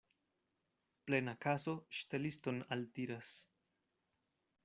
Plena 1.09 1.35
kaso 1.45 1.75
ŝteliston 1.99 2.57
altiras. 2.77 3.31